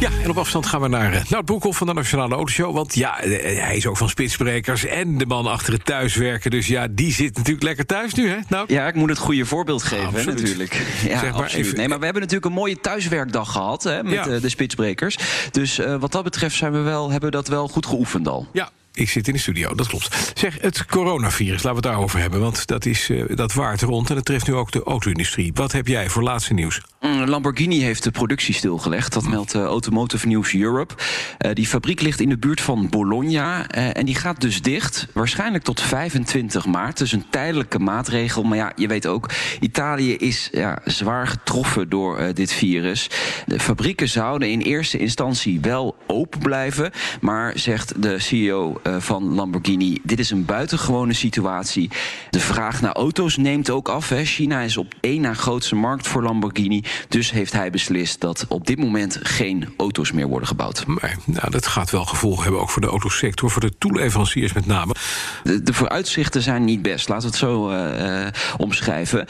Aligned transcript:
Ja, 0.00 0.10
en 0.22 0.30
op 0.30 0.38
afstand 0.38 0.66
gaan 0.66 0.80
we 0.80 0.88
naar 0.88 1.14
uh, 1.14 1.20
Nout 1.28 1.44
Broekhoff 1.44 1.78
van 1.78 1.86
de 1.86 1.92
Nationale 1.92 2.34
Autoshow. 2.34 2.74
Want 2.74 2.94
ja, 2.94 3.20
eh, 3.20 3.62
hij 3.64 3.76
is 3.76 3.86
ook 3.86 3.96
van 3.96 4.08
Spitsbrekers 4.08 4.84
en 4.84 5.18
de 5.18 5.26
man 5.26 5.46
achter 5.46 5.72
het 5.72 5.84
thuiswerken. 5.84 6.50
Dus 6.50 6.66
ja, 6.66 6.86
die 6.90 7.12
zit 7.12 7.36
natuurlijk 7.36 7.62
lekker 7.64 7.86
thuis 7.86 8.14
nu, 8.14 8.28
hè? 8.28 8.36
Nou, 8.48 8.64
Ja, 8.72 8.86
ik 8.86 8.94
moet 8.94 9.08
het 9.08 9.18
goede 9.18 9.44
voorbeeld 9.46 9.82
geven, 9.82 10.14
hè, 10.14 10.24
natuurlijk. 10.24 10.74
Ja, 11.08 11.18
Zeg 11.18 11.22
maar 11.32 11.42
absoluut. 11.42 11.66
even- 11.66 11.76
nee, 11.78 11.88
maar 11.88 11.98
we 11.98 12.04
hebben 12.04 12.22
natuurlijk 12.22 12.50
een 12.50 12.58
mooie 12.58 12.80
thuiswerkdag 12.80 13.52
gehad 13.52 13.82
hè, 13.82 14.02
met 14.02 14.12
Ja. 14.12 14.26
eh, 14.26 14.40
de 14.40 14.48
spitsbrekers. 14.48 15.16
Dus 15.50 15.78
eh, 15.78 15.96
wat 15.96 16.12
dat 16.12 16.24
betreft 16.24 16.56
zijn 16.56 16.72
we 16.72 16.78
wel, 16.78 17.10
hebben 17.10 17.30
we 17.30 17.36
dat 17.36 17.48
wel 17.48 17.68
goed 17.68 17.86
geoefend 17.86 18.28
al. 18.28 18.48
ja, 18.52 18.70
ik 18.92 19.08
zit 19.08 19.26
in 19.26 19.32
de 19.32 19.38
studio, 19.38 19.74
dat 19.74 19.86
klopt. 19.86 20.32
Zeg, 20.34 20.56
het 20.60 20.86
coronavirus, 20.86 21.62
laten 21.62 21.68
we 21.68 21.76
het 21.76 21.84
daarover 21.84 22.20
hebben. 22.20 22.40
Want 22.40 22.66
dat, 22.66 22.86
is, 22.86 23.10
eh, 23.10 23.24
dat 23.34 23.52
waart 23.52 23.82
rond 23.82 24.08
en 24.08 24.14
dat 24.14 24.24
treft 24.24 24.46
nu 24.46 24.54
ook 24.54 24.70
de 24.70 24.82
auto-industrie. 24.82 25.50
Wat 25.54 25.72
heb 25.72 25.86
jij 25.86 26.08
voor 26.08 26.22
laatste 26.22 26.54
nieuws? 26.54 26.80
Mm, 27.00 27.24
Lamborghini 27.24 27.80
heeft 27.80 28.02
de 28.02 28.10
productie 28.10 28.54
stilgelegd. 28.54 29.12
Dat 29.12 29.28
meldt 29.28 29.54
eh, 29.54 29.62
Automotive 29.62 30.26
News 30.26 30.54
Europe. 30.54 30.94
Eh, 31.38 31.52
die 31.54 31.66
fabriek 31.66 32.00
ligt 32.00 32.20
in 32.20 32.28
de 32.28 32.38
buurt 32.38 32.60
van 32.60 32.88
Bologna. 32.88 33.68
en 33.70 34.06
die 34.06 34.14
gaat 34.14 34.40
dus 34.40 34.62
dicht. 34.62 35.06
Waarschijnlijk 35.12 35.64
tot 35.64 35.80
25 35.80 36.66
maart. 36.66 36.98
Dus 36.98 37.12
een 37.12 37.24
tijdelijke 37.30 37.78
maatregel. 37.78 38.42
Maar 38.42 38.56
ja, 38.58 38.72
je 38.76 38.86
weet 38.86 39.06
ook, 39.06 39.30
Italië 39.60 40.16
is 40.16 40.48
ja, 40.52 40.78
zwaar 40.84 41.26
getroffen 41.26 41.88
door 41.88 42.34
dit 42.34 42.52
virus. 42.52 43.10
De 43.46 43.60
fabrieken 43.60 44.08
zouden 44.08 44.50
in 44.50 44.60
eerste 44.60 44.98
instantie 44.98 45.60
wel 45.60 45.96
open 46.06 46.38
blijven. 46.40 46.90
Maar 47.20 47.52
zegt 47.58 48.02
de 48.02 48.18
CEO 48.18 48.79
eh, 48.82 48.96
van 48.98 49.34
Lamborghini: 49.34 49.98
dit 50.02 50.18
is 50.18 50.30
een 50.30 50.44
buitengewone 50.44 51.12
situatie. 51.12 51.90
De 52.30 52.40
vraag 52.40 52.80
naar 52.80 52.92
auto's 52.92 53.36
neemt 53.36 53.70
ook 53.70 53.88
af. 53.88 54.08
Hè. 54.08 54.24
China 54.24 54.60
is 54.60 54.76
op 54.76 54.94
één 55.00 55.20
na 55.20 55.34
grootste 55.34 55.74
markt 55.74 56.06
voor 56.06 56.22
Lamborghini. 56.22 56.84
Dus 57.08 57.30
heeft 57.30 57.52
hij 57.52 57.70
beslist 57.70 58.20
dat 58.20 58.46
op 58.48 58.66
dit 58.66 58.78
moment 58.78 59.18
geen 59.22 59.68
auto's 59.76 60.12
meer 60.12 60.26
worden 60.26 60.48
gebouwd. 60.48 60.86
Maar, 60.86 61.16
nou, 61.24 61.50
dat 61.50 61.66
gaat 61.66 61.90
wel 61.90 62.04
gevolgen 62.04 62.42
hebben, 62.42 62.60
ook 62.60 62.70
voor 62.70 62.82
de 62.82 62.88
autosector, 62.88 63.50
voor 63.50 63.60
de 63.60 63.78
toeleveranciers 63.78 64.52
met 64.52 64.66
name. 64.66 64.94
De, 65.42 65.62
de 65.62 65.72
vooruitzichten 65.72 66.42
zijn 66.42 66.64
niet 66.64 66.82
best, 66.82 67.08
laten 67.08 67.24
we 67.24 67.30
het 67.30 67.38
zo 67.38 67.70
eh, 67.70 68.26
eh, 68.26 68.32
omschrijven. 68.56 69.26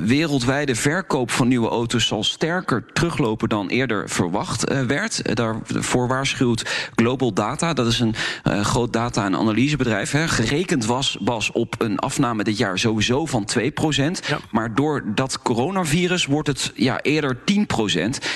Wereldwijde 0.00 0.74
verkoop 0.74 1.30
van 1.30 1.48
nieuwe 1.48 1.68
auto's 1.68 2.06
zal 2.06 2.24
sterker 2.24 2.84
teruglopen 2.92 3.48
dan 3.48 3.68
eerder 3.68 4.08
verwacht 4.08 4.64
werd. 4.86 5.36
Daarvoor 5.36 6.08
waarschuwt 6.08 6.90
Global 6.94 7.32
Data, 7.32 7.72
dat 7.72 7.86
is 7.86 8.00
een 8.00 8.14
eh, 8.42 8.64
groot 8.76 8.92
data- 8.92 9.24
en 9.24 9.36
analysebedrijf. 9.36 10.10
Hè. 10.10 10.28
Gerekend 10.28 10.84
was, 10.84 11.16
was 11.20 11.52
op 11.52 11.74
een 11.78 11.98
afname 11.98 12.44
dit 12.44 12.58
jaar 12.58 12.78
sowieso 12.78 13.26
van 13.26 13.48
2%. 13.58 14.26
Ja. 14.28 14.38
Maar 14.50 14.74
door 14.74 15.02
dat 15.14 15.42
coronavirus 15.42 16.26
wordt 16.26 16.48
het 16.48 16.72
ja, 16.74 17.00
eerder 17.02 17.36
10%. 17.36 17.42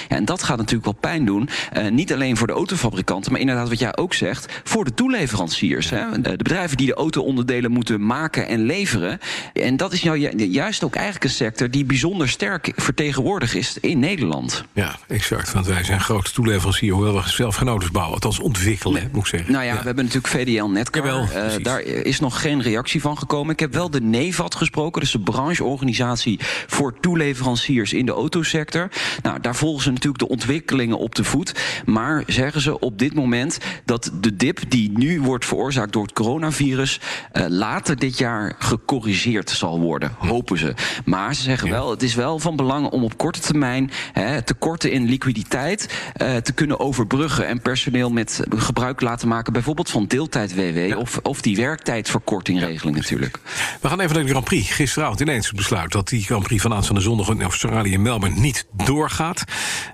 Ja, 0.09 0.17
en 0.17 0.25
dat 0.25 0.43
gaat 0.43 0.57
natuurlijk 0.57 0.85
wel 0.85 0.97
pijn 1.01 1.25
doen. 1.25 1.49
Eh, 1.73 1.91
niet 1.91 2.13
alleen 2.13 2.37
voor 2.37 2.47
de 2.47 2.53
autofabrikanten, 2.53 3.33
maar 3.33 3.41
inderdaad 3.41 3.69
wat 3.69 3.79
jij 3.79 3.97
ook 3.97 4.15
zegt, 4.15 4.61
voor 4.65 4.85
de 4.85 4.95
toeleveranciers. 4.95 5.91
Hè? 5.91 5.99
Eh, 5.99 6.23
de 6.23 6.37
bedrijven 6.37 6.77
die 6.77 6.87
de 6.87 6.95
auto-onderdelen 6.95 7.71
moeten 7.71 8.07
maken 8.07 8.49
en 8.49 8.63
leveren. 8.63 9.19
En 9.53 9.77
dat 9.77 9.93
is 9.93 10.03
nou 10.03 10.19
ju- 10.19 10.45
juist 10.45 10.85
ook 10.85 10.95
eigenlijk 10.95 11.25
een 11.25 11.31
sector 11.31 11.71
die 11.71 11.85
bijzonder 11.85 12.29
sterk 12.29 12.73
vertegenwoordigd 12.77 13.55
is 13.55 13.79
in 13.81 13.99
Nederland. 13.99 14.65
Ja, 14.73 14.99
exact. 15.09 15.53
Want 15.53 15.67
wij 15.67 15.85
zijn 15.85 16.01
grote 16.01 16.33
toeleverancier, 16.33 16.93
hoewel 16.93 17.15
we 17.15 17.29
zelf 17.29 17.57
geen 17.57 17.69
auto's 17.69 17.91
bouwen. 17.91 18.15
Althans 18.15 18.39
ontwikkelen, 18.39 19.09
moet 19.13 19.23
ik 19.23 19.29
zeggen. 19.29 19.53
Nou 19.53 19.65
ja, 19.65 19.71
we 19.77 19.83
hebben 19.83 20.05
natuurlijk 20.05 20.30
VDL 20.31 20.65
Netcar. 20.65 21.05
Jawel, 21.07 21.29
Eh, 21.31 21.63
daar 21.63 21.81
is 21.81 22.21
nog 22.21 22.41
geen 22.41 22.63
reactie 22.63 23.01
van 23.01 23.19
gekomen. 23.19 23.53
Ik 23.53 23.61
heb 23.61 23.73
wel 23.73 23.91
de 23.91 24.01
NEVAT 24.01 24.55
gesproken, 24.55 25.01
dus 25.01 25.11
de 25.13 25.21
brancheorganisatie 25.21 26.41
voor 26.67 27.01
toeleveranciers 27.01 27.93
in 27.93 28.07
de 28.07 28.13
autosector. 28.13 28.89
Nou, 29.23 29.41
daar 29.41 29.55
volgen 29.57 29.83
ze 29.83 29.91
natuurlijk 29.91 30.19
de 30.19 30.29
ontwikkelingen 30.29 30.99
op 30.99 31.15
de 31.15 31.25
voet. 31.25 31.61
Maar 31.85 32.23
zeggen 32.27 32.61
ze 32.61 32.79
op 32.79 32.99
dit 32.99 33.15
moment 33.15 33.59
dat 33.85 34.11
de 34.21 34.37
dip 34.37 34.61
die 34.69 34.91
nu 34.99 35.21
wordt 35.21 35.45
veroorzaakt 35.47 35.93
door 35.93 36.03
het 36.03 36.13
coronavirus 36.13 37.01
eh, 37.33 37.45
later 37.49 37.99
dit 37.99 38.19
jaar 38.19 38.55
gecorrigeerd 38.59 39.51
zal 39.51 39.81
worden, 39.81 40.13
hopen 40.19 40.59
ze. 40.59 40.75
Maar 41.05 41.35
ze 41.35 41.43
zeggen 41.43 41.71
wel, 41.71 41.91
het 41.91 42.03
is 42.03 42.15
wel 42.15 42.39
van 42.39 42.57
belang 42.57 42.89
om 42.91 43.05
op 43.05 43.17
korte 43.17 43.41
termijn 43.41 43.91
hè, 44.13 44.43
tekorten 44.43 44.93
in 44.93 45.05
liquiditeit 45.05 46.11
eh, 46.15 46.37
te 46.37 46.53
kunnen 46.53 46.81
overbruggen 46.81 47.47
en 47.47 47.61
personeel 47.63 48.11
met 48.11 48.43
gebruik 48.57 49.01
laten 49.01 49.29
maken, 49.29 49.53
bijvoorbeeld 49.53 49.91
van 49.91 50.07
deeltijd-WW 50.29 50.99
of, 50.99 51.19
of 51.23 51.41
die 51.41 51.57
werktijdverkortingregeling 51.57 52.97
natuurlijk. 52.97 53.39
We 53.81 53.89
gaan 53.89 54.01
even 54.01 54.15
naar 54.15 54.25
de 54.25 54.31
Grand 54.31 54.45
Prix. 54.45 54.71
Gisteravond 54.71 55.21
ineens 55.21 55.47
het 55.47 55.57
besluit 55.57 55.93
dat 55.93 56.09
die 56.09 56.23
Grand 56.25 56.43
Prix 56.43 56.63
van 56.63 56.73
aanstaande 56.75 57.01
zondag 57.01 57.29
in 57.29 57.43
Australië 57.43 57.95
en 57.95 58.03
Melbourne 58.03 58.41
niet 58.41 58.67
doorgaat. 58.85 59.45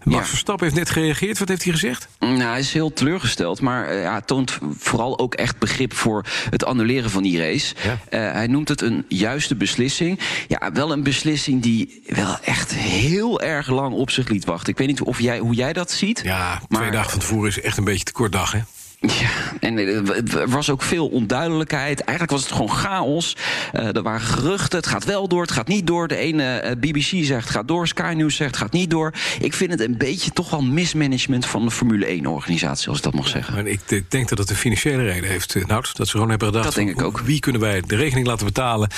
Max 0.05 0.19
Ja. 0.19 0.25
Verstappen 0.25 0.65
heeft 0.65 0.79
net 0.79 0.91
gereageerd. 0.91 1.39
Wat 1.39 1.49
heeft 1.49 1.63
hij 1.63 1.73
gezegd? 1.73 2.09
Nou, 2.21 2.41
hij 2.41 2.59
is 2.59 2.73
heel 2.73 2.93
teleurgesteld, 2.93 3.61
maar 3.61 3.89
eh, 3.89 4.03
ja, 4.03 4.21
toont 4.21 4.59
vooral 4.79 5.19
ook 5.19 5.35
echt 5.35 5.59
begrip 5.59 5.95
voor 5.95 6.25
het 6.51 6.65
annuleren 6.65 7.11
van 7.11 7.23
die 7.23 7.39
race. 7.39 7.75
Ja. 7.85 7.99
Eh, 8.09 8.33
hij 8.33 8.47
noemt 8.47 8.69
het 8.69 8.81
een 8.81 9.05
juiste 9.09 9.55
beslissing. 9.55 10.21
Ja, 10.49 10.73
wel 10.73 10.93
een 10.93 11.03
beslissing 11.03 11.63
die 11.63 12.03
wel 12.07 12.39
echt 12.45 12.75
heel 12.75 13.41
erg 13.41 13.69
lang 13.71 13.95
op 13.95 14.11
zich 14.11 14.29
liet 14.29 14.45
wachten. 14.45 14.73
Ik 14.73 14.79
weet 14.79 14.87
niet 14.89 15.01
of 15.03 15.21
jij, 15.21 15.39
hoe 15.39 15.55
jij 15.55 15.73
dat 15.73 15.91
ziet. 15.91 16.21
Ja, 16.25 16.61
maar- 16.69 16.81
twee 16.81 16.91
dagen 16.91 17.11
van 17.11 17.21
tevoren 17.21 17.49
is 17.49 17.61
echt 17.61 17.77
een 17.79 17.85
beetje 17.85 18.05
te 18.05 18.13
kort 18.13 18.33
dag, 18.33 18.53
hè? 18.53 18.61
Ja, 19.01 19.29
en 19.61 19.79
er 19.79 20.49
was 20.49 20.71
ook 20.71 20.83
veel 20.83 21.07
onduidelijkheid. 21.09 22.01
Eigenlijk 22.01 22.31
was 22.31 22.43
het 22.43 22.53
gewoon 22.53 22.71
chaos. 22.77 23.37
Eh, 23.73 23.97
er 23.97 24.03
waren 24.03 24.21
geruchten. 24.21 24.79
Het 24.79 24.87
gaat 24.87 25.05
wel 25.05 25.29
door, 25.29 25.43
het 25.43 25.51
gaat 25.51 25.69
niet 25.69 25.87
door. 25.87 26.09
De 26.09 26.17
ene 26.17 26.45
eh, 26.59 26.77
BBC 26.81 27.25
zegt 27.25 27.43
het 27.45 27.51
gaat 27.51 27.69
door, 27.69 27.89
Sky 27.89 28.15
News 28.17 28.37
zegt 28.37 28.51
het 28.51 28.61
gaat 28.61 28.73
niet 28.73 28.91
door. 28.91 29.13
Ik 29.41 29.55
vind 29.55 29.71
het 29.71 29.81
een 29.81 29.97
beetje 29.99 30.31
toch 30.31 30.51
wel 30.51 30.63
mismanagement 30.63 31.47
van 31.47 31.65
de 31.65 31.71
Formule 31.71 32.19
1-organisatie, 32.23 32.89
als 32.89 32.97
ik 32.97 33.03
dat 33.05 33.15
mag 33.15 33.29
zeggen. 33.29 33.55
Maar 33.55 33.67
ik 33.67 33.81
ik 33.87 34.11
denk 34.11 34.29
dat 34.29 34.39
het 34.39 34.51
een 34.51 34.57
financiële 34.57 35.03
reden 35.03 35.31
heeft, 35.31 35.55
eh, 35.55 35.65
Nout. 35.65 35.97
Dat 35.97 36.07
ze 36.07 36.13
gewoon 36.13 36.29
hebben 36.31 36.49
gedacht... 36.49 36.65
Dat 36.65 36.75
denk 36.75 36.91
ik 36.91 37.03
ook. 37.03 37.21
Wie 37.21 37.41
kunnen 37.41 37.61
wij 37.61 37.81
de 37.87 37.97
rekening 37.97 38.27
laten 38.27 38.47
betalen? 38.47 38.89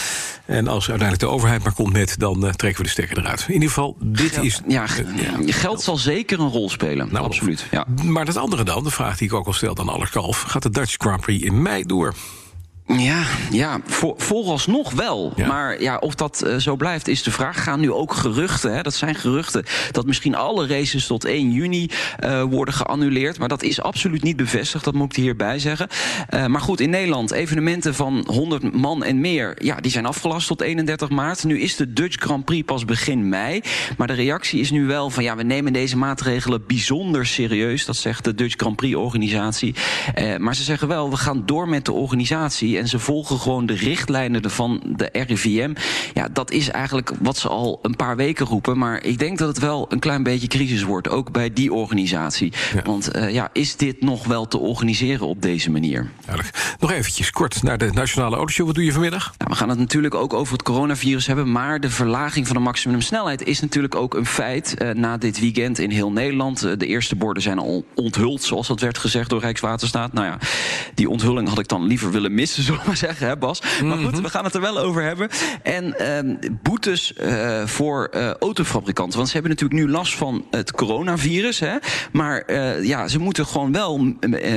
En 0.44 0.68
als 0.68 0.88
uiteindelijk 0.88 1.28
de 1.28 1.34
overheid 1.36 1.62
maar 1.62 1.72
komt 1.72 1.92
met... 1.92 2.18
dan 2.18 2.40
trekken 2.40 2.76
we 2.76 2.82
de 2.82 2.88
stekker 2.88 3.18
eruit. 3.18 3.44
In 3.48 3.52
ieder 3.52 3.68
geval, 3.68 3.96
dit 4.00 4.38
is... 4.42 4.60
Ja, 4.68 4.86
ge- 4.86 5.06
geld 5.46 5.82
zal 5.82 5.96
zeker 5.96 6.40
een 6.40 6.48
rol 6.48 6.70
spelen. 6.70 7.08
Nou, 7.10 7.24
absoluut. 7.24 7.66
Ja. 7.70 7.86
Maar 8.04 8.24
dat 8.24 8.36
andere 8.36 8.64
dan, 8.64 8.84
de 8.84 8.90
vraag 8.90 9.16
die 9.18 9.28
ik 9.28 9.34
ook 9.34 9.46
al 9.46 9.52
stelde 9.52 9.84
Allerkalf... 9.88 10.42
gaat 10.42 10.62
de 10.62 10.70
Dutch 10.70 10.94
Grand 10.98 11.20
Prix 11.20 11.44
in 11.44 11.62
mei 11.62 11.84
door? 11.84 12.14
Ja, 12.96 13.22
ja 13.50 13.80
voor, 13.84 14.14
vooralsnog 14.16 14.92
wel. 14.92 15.32
Ja. 15.36 15.46
Maar 15.46 15.82
ja, 15.82 15.96
of 15.96 16.14
dat 16.14 16.42
eh, 16.42 16.56
zo 16.56 16.76
blijft 16.76 17.08
is 17.08 17.22
de 17.22 17.30
vraag. 17.30 17.62
Gaan 17.62 17.80
nu 17.80 17.92
ook 17.92 18.14
geruchten, 18.14 18.74
hè, 18.74 18.82
dat 18.82 18.94
zijn 18.94 19.14
geruchten... 19.14 19.64
dat 19.92 20.06
misschien 20.06 20.34
alle 20.34 20.66
races 20.66 21.06
tot 21.06 21.24
1 21.24 21.50
juni 21.50 21.90
eh, 22.18 22.42
worden 22.42 22.74
geannuleerd. 22.74 23.38
Maar 23.38 23.48
dat 23.48 23.62
is 23.62 23.80
absoluut 23.80 24.22
niet 24.22 24.36
bevestigd, 24.36 24.84
dat 24.84 24.94
moet 24.94 25.16
ik 25.16 25.22
hierbij 25.22 25.58
zeggen. 25.58 25.88
Eh, 26.28 26.46
maar 26.46 26.60
goed, 26.60 26.80
in 26.80 26.90
Nederland, 26.90 27.30
evenementen 27.30 27.94
van 27.94 28.24
100 28.26 28.72
man 28.72 29.04
en 29.04 29.20
meer... 29.20 29.56
ja, 29.58 29.76
die 29.76 29.90
zijn 29.90 30.06
afgelast 30.06 30.46
tot 30.46 30.60
31 30.60 31.08
maart. 31.08 31.44
Nu 31.44 31.60
is 31.60 31.76
de 31.76 31.92
Dutch 31.92 32.16
Grand 32.22 32.44
Prix 32.44 32.64
pas 32.64 32.84
begin 32.84 33.28
mei. 33.28 33.60
Maar 33.96 34.06
de 34.06 34.12
reactie 34.12 34.60
is 34.60 34.70
nu 34.70 34.86
wel 34.86 35.10
van... 35.10 35.22
ja, 35.22 35.36
we 35.36 35.42
nemen 35.42 35.72
deze 35.72 35.96
maatregelen 35.96 36.66
bijzonder 36.66 37.26
serieus. 37.26 37.84
Dat 37.84 37.96
zegt 37.96 38.24
de 38.24 38.34
Dutch 38.34 38.54
Grand 38.56 38.76
Prix-organisatie. 38.76 39.74
Maar 40.38 40.54
ze 40.54 40.62
zeggen 40.62 40.88
wel, 40.88 41.10
we 41.10 41.16
gaan 41.16 41.42
door 41.46 41.68
met 41.68 41.84
de 41.84 41.92
organisatie... 41.92 42.77
en 42.78 42.88
ze 42.88 42.98
volgen 42.98 43.38
gewoon 43.38 43.66
de 43.66 43.74
richtlijnen 43.74 44.50
van 44.50 44.82
de 44.96 45.08
RIVM. 45.12 45.74
Ja, 46.14 46.28
dat 46.32 46.50
is 46.50 46.70
eigenlijk 46.70 47.12
wat 47.20 47.36
ze 47.36 47.48
al 47.48 47.78
een 47.82 47.96
paar 47.96 48.16
weken 48.16 48.46
roepen. 48.46 48.78
Maar 48.78 49.04
ik 49.04 49.18
denk 49.18 49.38
dat 49.38 49.48
het 49.48 49.58
wel 49.58 49.86
een 49.88 49.98
klein 49.98 50.22
beetje 50.22 50.46
crisis 50.46 50.82
wordt, 50.82 51.08
ook 51.08 51.32
bij 51.32 51.52
die 51.52 51.72
organisatie. 51.72 52.52
Ja. 52.74 52.82
Want 52.82 53.10
eh, 53.10 53.32
ja, 53.32 53.50
is 53.52 53.76
dit 53.76 54.00
nog 54.00 54.26
wel 54.26 54.48
te 54.48 54.58
organiseren 54.58 55.26
op 55.26 55.42
deze 55.42 55.70
manier? 55.70 56.10
Duidelijk. 56.24 56.76
Nog 56.80 56.92
eventjes 56.92 57.30
kort 57.30 57.62
naar 57.62 57.78
de 57.78 57.90
Nationale 57.92 58.36
Autoshow. 58.36 58.66
Wat 58.66 58.74
doe 58.74 58.84
je 58.84 58.92
vanmiddag? 58.92 59.34
Nou, 59.38 59.50
we 59.50 59.56
gaan 59.56 59.68
het 59.68 59.78
natuurlijk 59.78 60.14
ook 60.14 60.32
over 60.32 60.52
het 60.52 60.62
coronavirus 60.62 61.26
hebben. 61.26 61.52
Maar 61.52 61.80
de 61.80 61.90
verlaging 61.90 62.46
van 62.46 62.56
de 62.56 62.62
maximumsnelheid 62.62 63.42
is 63.42 63.60
natuurlijk 63.60 63.94
ook 63.94 64.14
een 64.14 64.26
feit. 64.26 64.76
eh, 64.78 64.90
na 64.90 65.16
dit 65.16 65.40
weekend 65.40 65.78
in 65.78 65.90
heel 65.90 66.12
Nederland. 66.12 66.62
Eh, 66.62 66.72
de 66.76 66.86
eerste 66.86 67.16
borden 67.16 67.42
zijn 67.42 67.58
al 67.58 67.84
onthuld, 67.94 68.42
zoals 68.42 68.66
dat 68.66 68.80
werd 68.80 68.98
gezegd 68.98 69.30
door 69.30 69.40
Rijkswaterstaat. 69.40 70.12
Nou 70.12 70.26
ja, 70.26 70.38
die 70.94 71.10
onthulling 71.10 71.48
had 71.48 71.58
ik 71.58 71.68
dan 71.68 71.86
liever 71.86 72.10
willen 72.10 72.34
missen, 72.34 72.62
zullen 72.68 72.82
we 72.82 72.86
maar 72.86 72.96
zeggen, 72.96 73.26
hè 73.26 73.36
Bas. 73.36 73.62
Maar 73.84 73.98
goed, 73.98 74.20
we 74.20 74.28
gaan 74.28 74.44
het 74.44 74.54
er 74.54 74.60
wel 74.60 74.78
over 74.78 75.02
hebben. 75.02 75.28
En 75.62 75.98
ehm, 75.98 76.34
boetes 76.62 77.12
uh, 77.20 77.66
voor 77.66 78.10
uh, 78.14 78.30
autofabrikanten. 78.30 79.16
Want 79.16 79.28
ze 79.28 79.32
hebben 79.32 79.52
natuurlijk 79.52 79.80
nu 79.80 79.90
last 79.90 80.16
van 80.16 80.46
het 80.50 80.72
coronavirus. 80.72 81.58
Hè? 81.58 81.76
Maar 82.12 82.42
uh, 82.46 82.84
ja, 82.84 83.08
ze 83.08 83.18
moeten 83.18 83.46
gewoon 83.46 83.72
wel 83.72 83.98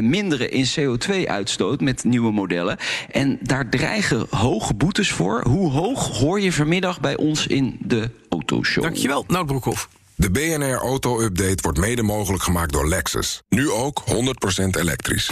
minderen 0.02 0.52
in 0.52 0.66
CO2-uitstoot 0.80 1.82
met 1.82 2.04
nieuwe 2.04 2.32
modellen. 2.32 2.78
En 3.12 3.40
daar 3.42 3.70
dreigen 3.70 4.26
hoge 4.30 4.74
boetes 4.74 5.12
voor. 5.12 5.44
Hoe 5.48 5.72
hoog 5.72 6.18
hoor 6.18 6.40
je 6.42 6.54
vanmiddag 6.54 7.00
bij 7.00 7.18
ons 7.18 7.48
in 7.48 7.78
de 7.80 8.10
autoshow? 8.30 8.84
Dankjewel, 8.84 9.24
Nout 9.28 9.46
Broekhoff. 9.46 9.90
De 10.16 10.32
BNR 10.32 10.78
Auto 10.78 11.22
Update 11.22 11.58
wordt 11.62 11.80
mede 11.80 12.04
mogelijk 12.04 12.44
gemaakt 12.44 12.74
door 12.74 12.88
Lexus. 12.88 13.42
Nu 13.50 13.70
ook 13.70 14.04
100% 14.10 14.14
elektrisch. 14.80 15.32